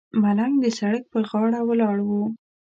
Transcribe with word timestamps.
ملنګ 0.21 0.53
د 0.61 0.65
سړک 0.79 1.03
پر 1.11 1.23
غاړه 1.29 1.59
ولاړ 1.67 1.97
و. 2.07 2.09